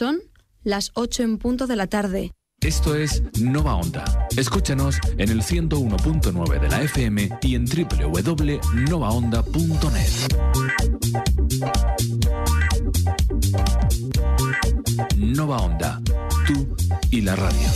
Son 0.00 0.16
las 0.62 0.92
8 0.94 1.24
en 1.24 1.36
punto 1.36 1.66
de 1.66 1.76
la 1.76 1.86
tarde. 1.86 2.32
Esto 2.62 2.94
es 2.94 3.22
Nova 3.38 3.74
Onda. 3.74 4.26
Escúchanos 4.34 4.96
en 5.18 5.28
el 5.28 5.42
101.9 5.42 6.58
de 6.58 6.68
la 6.70 6.80
FM 6.80 7.28
y 7.42 7.54
en 7.54 7.66
www.novaonda.net. 7.66 10.10
Nova 15.18 15.58
Onda, 15.58 16.00
tú 16.46 16.66
y 17.10 17.20
la 17.20 17.36
radio. 17.36 17.68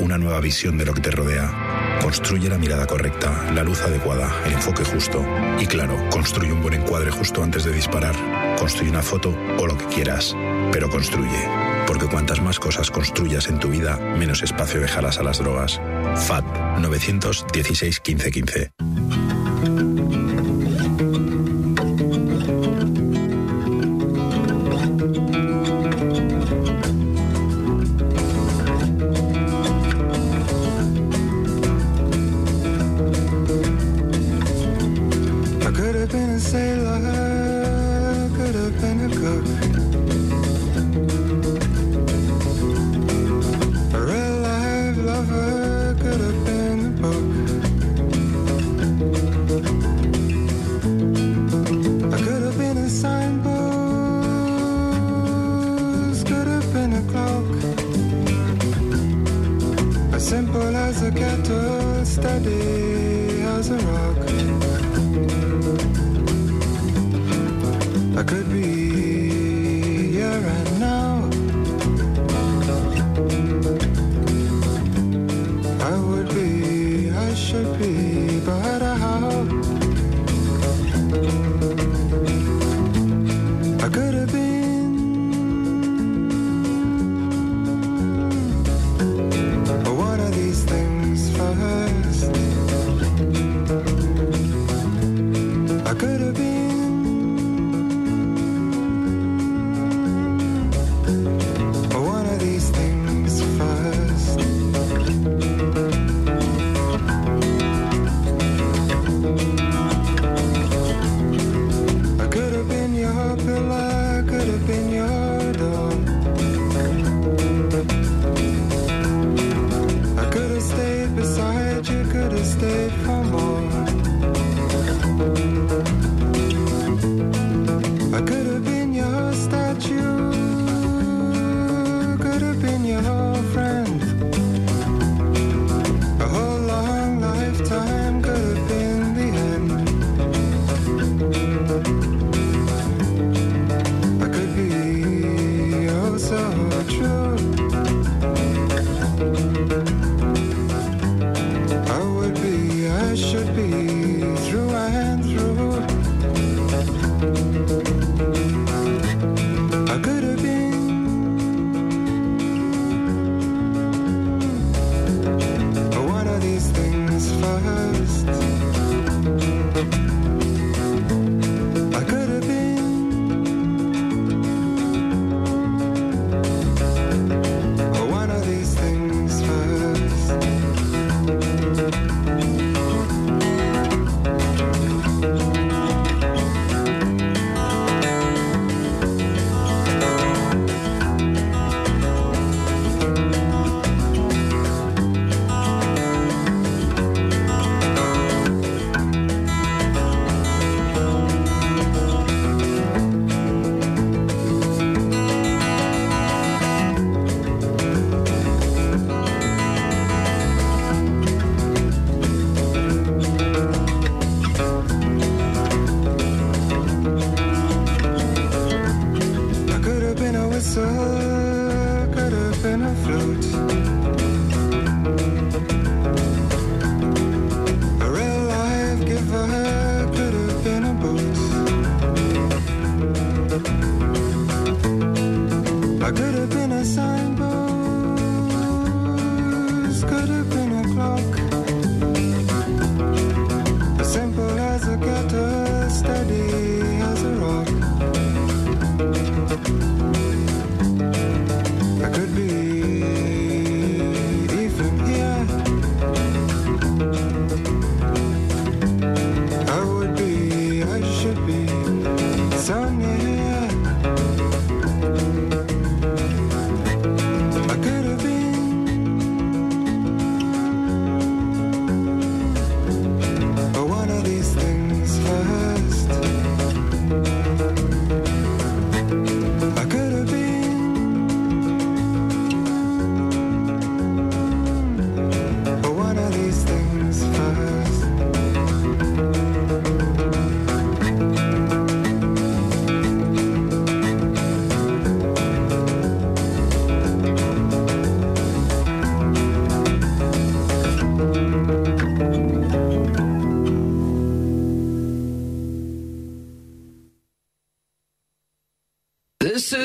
Una 0.00 0.16
nueva 0.16 0.40
visión 0.40 0.78
de 0.78 0.86
lo 0.86 0.94
que 0.94 1.02
te 1.02 1.10
rodea. 1.10 1.98
Construye 2.00 2.48
la 2.48 2.56
mirada 2.56 2.86
correcta, 2.86 3.52
la 3.52 3.62
luz 3.62 3.82
adecuada, 3.82 4.32
el 4.46 4.54
enfoque 4.54 4.84
justo. 4.84 5.24
Y 5.60 5.66
claro, 5.66 5.98
construye 6.08 6.52
un 6.52 6.62
buen 6.62 6.74
encuadre 6.74 7.10
justo 7.10 7.42
antes 7.42 7.64
de 7.64 7.72
disparar. 7.72 8.14
Construye 8.58 8.90
una 8.90 9.02
foto 9.02 9.36
o 9.58 9.66
lo 9.66 9.76
que 9.76 9.84
quieras, 9.86 10.34
pero 10.72 10.88
construye. 10.88 11.48
Porque 11.86 12.06
cuantas 12.06 12.40
más 12.40 12.58
cosas 12.58 12.90
construyas 12.90 13.48
en 13.48 13.58
tu 13.58 13.68
vida, 13.68 13.98
menos 14.18 14.42
espacio 14.42 14.80
dejarás 14.80 15.18
a 15.18 15.22
las 15.22 15.38
drogas. 15.38 15.78
FAD 16.26 16.78
916 16.80 18.00
1515. 18.06 18.30
15. 18.30 18.95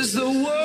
Is 0.01 0.13
the 0.13 0.27
world 0.27 0.61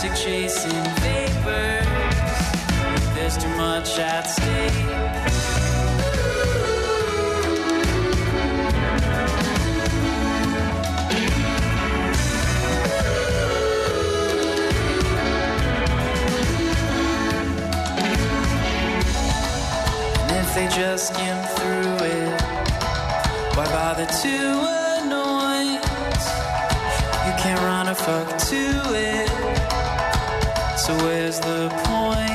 Chasing 0.00 0.84
vapors. 1.00 1.86
There's 3.14 3.36
too 3.36 3.48
much 3.56 3.98
at 3.98 4.22
stake. 4.22 4.72
They 20.54 20.66
just 20.68 21.14
skim 21.14 21.38
through 21.54 22.06
it, 22.06 22.40
why 23.54 23.66
bother 23.66 24.06
to 24.06 24.28
annoy? 24.98 25.78
You 27.26 27.32
can't 27.40 27.60
run 27.60 27.88
a 27.88 27.94
fuck 27.94 28.38
to 28.38 28.94
it. 28.94 29.57
So 30.88 30.96
where's 31.04 31.38
the 31.40 31.68
point? 31.84 32.27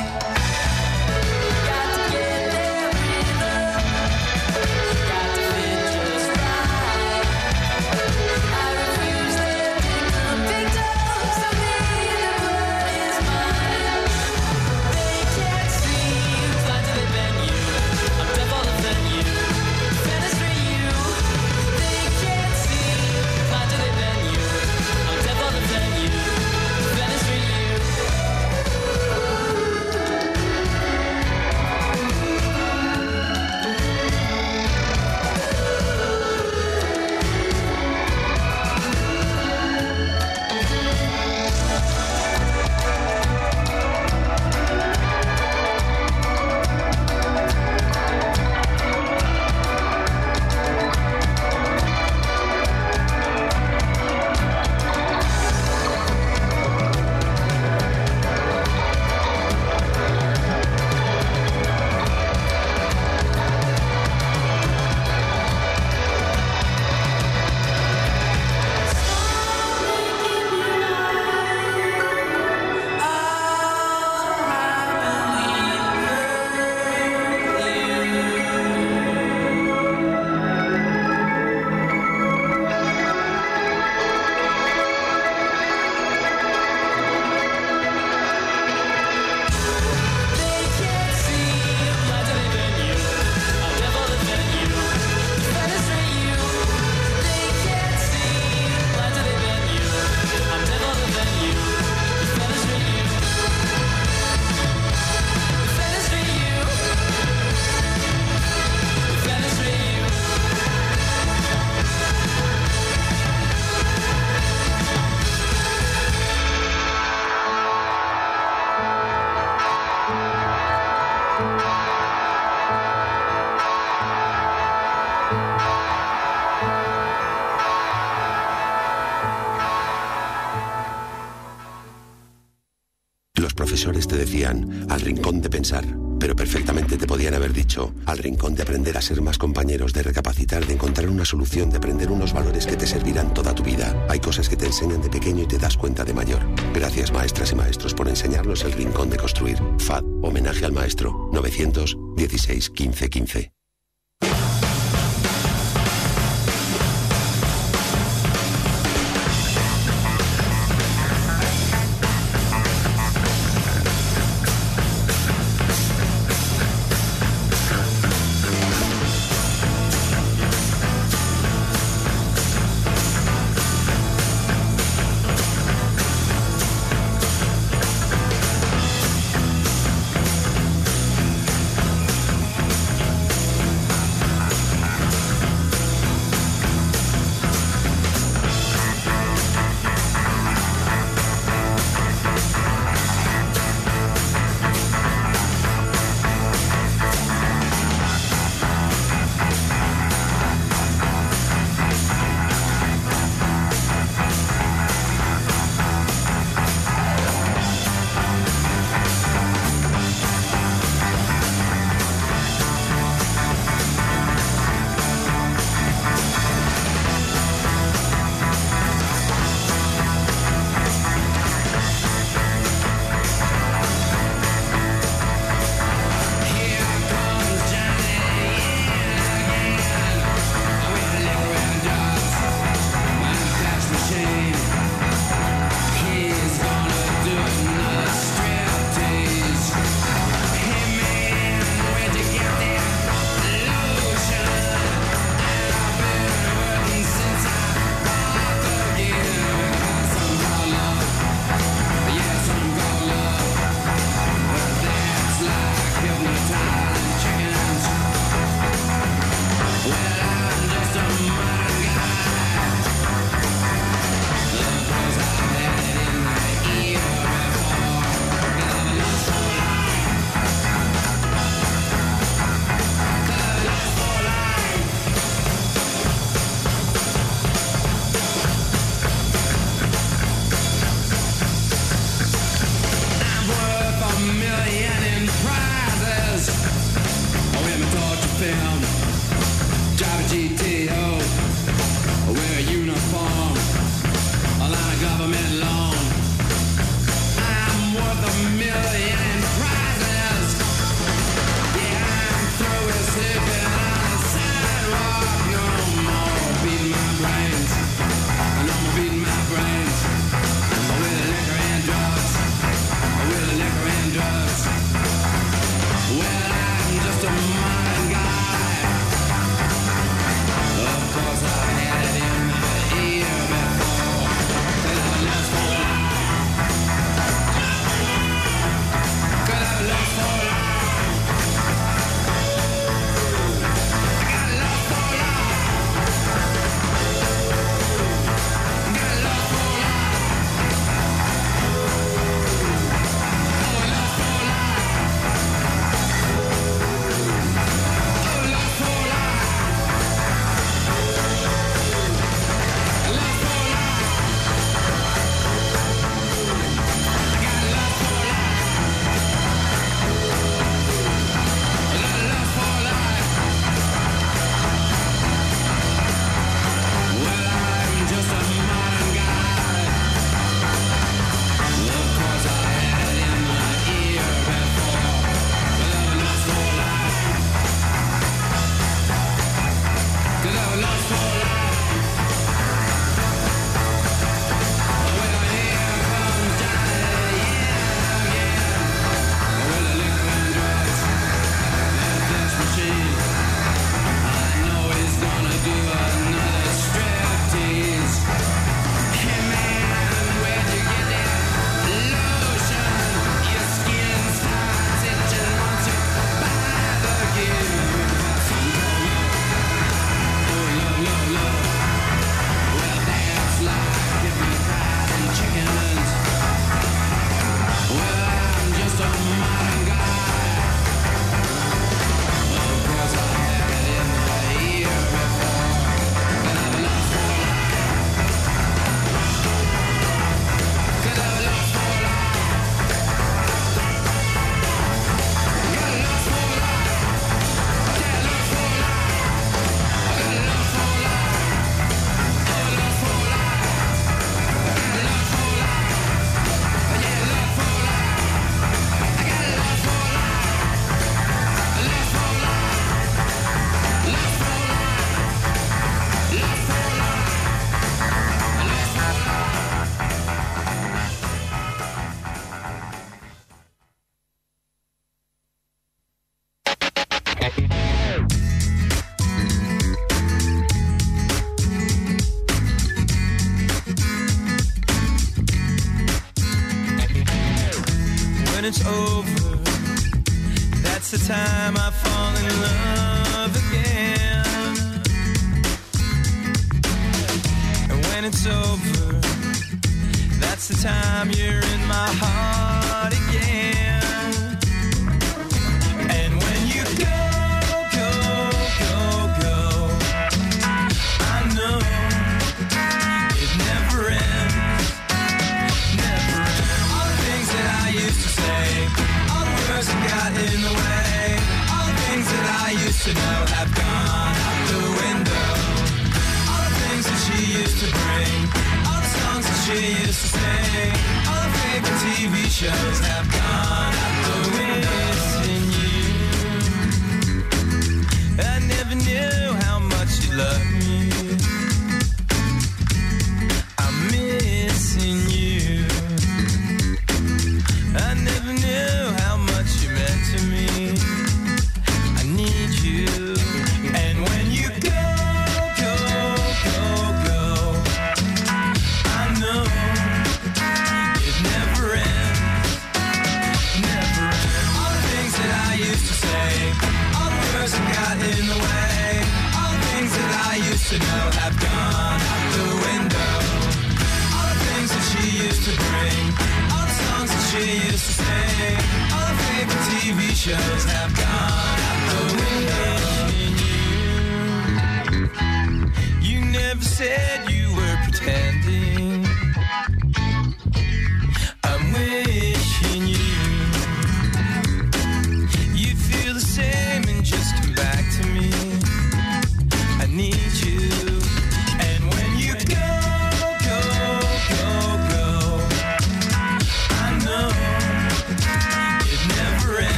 Pensar, 135.53 135.85
pero 136.19 136.35
perfectamente 136.35 136.97
te 136.97 137.05
podían 137.05 137.35
haber 137.35 137.53
dicho 137.53 137.93
al 138.07 138.17
rincón 138.17 138.55
de 138.55 138.63
aprender 138.63 138.97
a 138.97 139.01
ser 139.03 139.21
más 139.21 139.37
compañeros, 139.37 139.93
de 139.93 140.01
recapacitar, 140.01 140.65
de 140.65 140.73
encontrar 140.73 141.07
una 141.09 141.25
solución, 141.25 141.69
de 141.69 141.77
aprender 141.77 142.09
unos 142.09 142.33
valores 142.33 142.65
que 142.65 142.75
te 142.75 142.87
servirán 142.87 143.35
toda 143.35 143.53
tu 143.53 143.61
vida. 143.61 143.95
Hay 144.09 144.19
cosas 144.19 144.49
que 144.49 144.55
te 144.55 144.65
enseñan 144.65 145.03
de 145.03 145.11
pequeño 145.11 145.43
y 145.43 145.47
te 145.47 145.59
das 145.59 145.77
cuenta 145.77 146.03
de 146.03 146.13
mayor. 146.15 146.41
Gracias 146.73 147.13
maestras 147.13 147.51
y 147.51 147.55
maestros 147.55 147.93
por 147.93 148.07
enseñarnos 148.07 148.63
el 148.63 148.71
rincón 148.71 149.11
de 149.11 149.17
construir. 149.17 149.59
FAD, 149.77 150.03
homenaje 150.23 150.65
al 150.65 150.71
maestro. 150.71 151.29
916 151.31 152.71
15 152.71 153.09
15. 153.11 153.52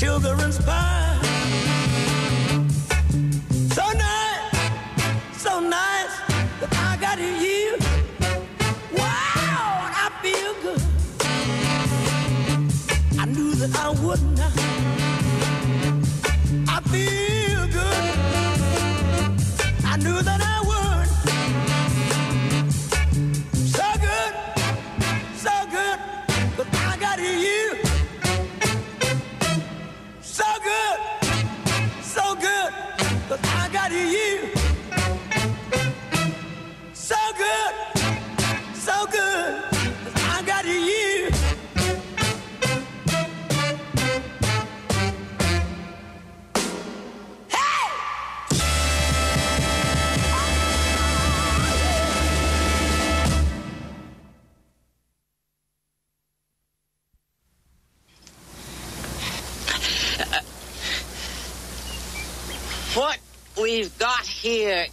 children's 0.00 0.58
pie. 0.64 1.18
So 3.68 3.84
nice, 3.92 4.48
so 5.36 5.60
nice 5.60 6.14
that 6.58 6.72
I 6.72 6.96
got 6.98 7.18
you. 7.18 7.76
Wow, 8.96 9.84
and 9.84 9.94
I 10.04 10.08
feel 10.22 10.54
good. 10.62 10.82
I 13.20 13.26
knew 13.26 13.52
that 13.56 13.76
I 13.78 13.90
would 14.02 14.22
not. 14.38 14.69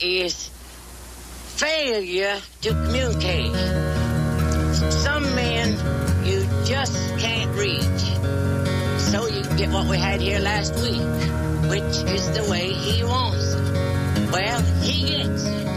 is 0.01 0.49
failure 1.57 2.39
to 2.61 2.69
communicate. 2.69 3.53
Some 4.91 5.23
men 5.35 5.71
you 6.25 6.41
just 6.65 7.17
can't 7.17 7.55
reach. 7.55 8.03
So 9.11 9.27
you 9.27 9.43
get 9.57 9.69
what 9.69 9.87
we 9.87 9.97
had 9.97 10.21
here 10.21 10.39
last 10.39 10.75
week, 10.75 11.01
which 11.69 12.03
is 12.13 12.31
the 12.31 12.47
way 12.49 12.71
he 12.71 13.03
wants 13.03 13.53
it. 13.53 14.31
Well, 14.31 14.61
he 14.81 15.09
gets 15.09 15.45
it. 15.45 15.76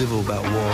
Civil 0.00 0.20
about 0.20 0.42
war 0.42 0.69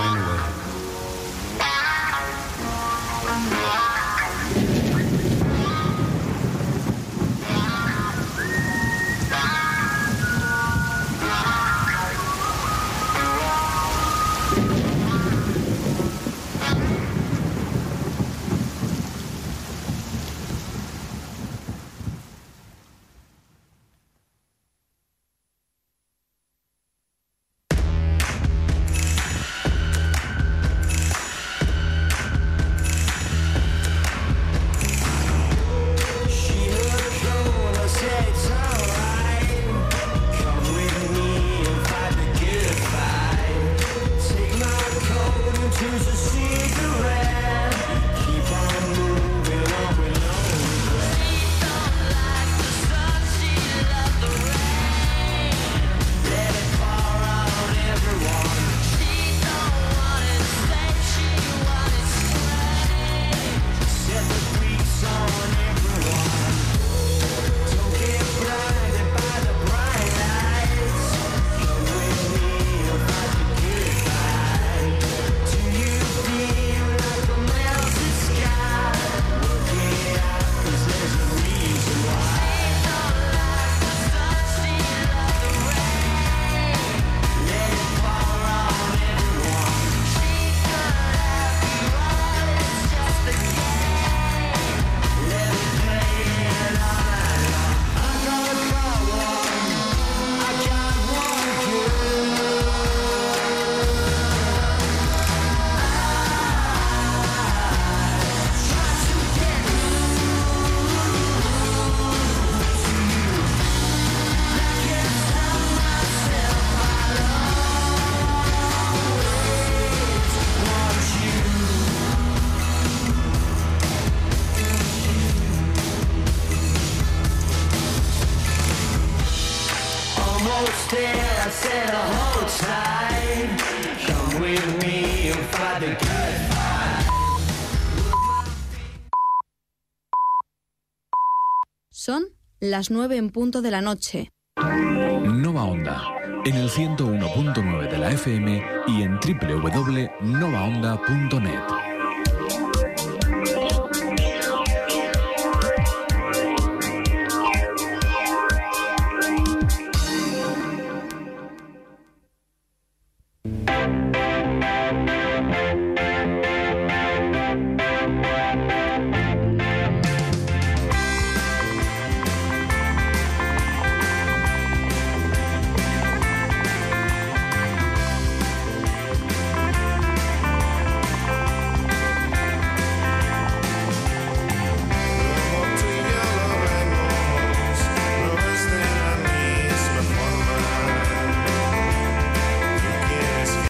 las 142.76 142.90
9 142.90 143.16
en 143.16 143.30
punto 143.30 143.62
de 143.62 143.70
la 143.70 143.80
noche. 143.80 144.32
Nova 144.60 145.64
Onda, 145.64 146.02
en 146.44 146.56
el 146.56 146.68
101.9 146.68 147.90
de 147.90 147.96
la 147.96 148.10
FM 148.10 148.62
y 148.88 149.00
en 149.00 149.14
www.novaonda.net. 149.14 151.75